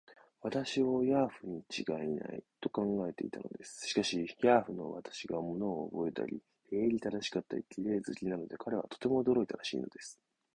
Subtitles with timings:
[0.41, 3.85] 私をヤーフにちがいない、と考えていたのです。
[3.87, 10.19] しかし、ヤーフの私が物をおぼえたり、礼儀正しかったり、綺麗好きなので、彼はとても驚いたらしいのです。